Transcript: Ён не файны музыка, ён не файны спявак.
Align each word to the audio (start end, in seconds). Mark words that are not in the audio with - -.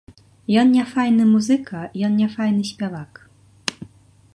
Ён 0.61 0.71
не 0.77 0.85
файны 0.93 1.23
музыка, 1.33 1.79
ён 2.09 2.19
не 2.23 2.29
файны 2.37 2.63
спявак. 2.71 3.23